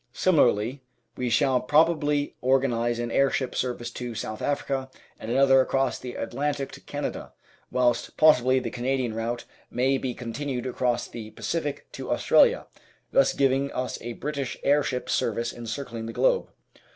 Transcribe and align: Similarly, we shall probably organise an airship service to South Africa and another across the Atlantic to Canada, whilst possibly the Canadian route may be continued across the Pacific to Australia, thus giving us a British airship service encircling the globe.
Similarly, 0.13 0.81
we 1.15 1.29
shall 1.29 1.61
probably 1.61 2.35
organise 2.41 2.97
an 2.97 3.11
airship 3.11 3.53
service 3.53 3.91
to 3.91 4.15
South 4.15 4.41
Africa 4.41 4.89
and 5.19 5.29
another 5.29 5.61
across 5.61 5.99
the 5.99 6.15
Atlantic 6.15 6.71
to 6.71 6.81
Canada, 6.81 7.33
whilst 7.69 8.17
possibly 8.17 8.57
the 8.59 8.71
Canadian 8.71 9.13
route 9.13 9.45
may 9.69 9.99
be 9.99 10.15
continued 10.15 10.65
across 10.65 11.07
the 11.07 11.29
Pacific 11.29 11.85
to 11.91 12.09
Australia, 12.09 12.65
thus 13.11 13.33
giving 13.33 13.71
us 13.73 14.01
a 14.01 14.13
British 14.13 14.57
airship 14.63 15.07
service 15.07 15.53
encircling 15.53 16.07
the 16.07 16.13
globe. 16.13 16.49